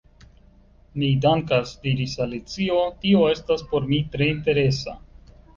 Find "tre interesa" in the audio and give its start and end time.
4.17-4.99